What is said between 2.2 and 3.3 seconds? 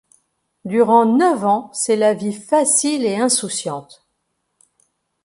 facile et